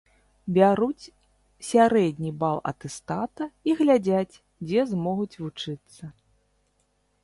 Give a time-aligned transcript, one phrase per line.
[0.55, 1.11] Бяруць
[1.71, 6.03] сярэдні бал атэстата і глядзяць, дзе змогуць вучыцца.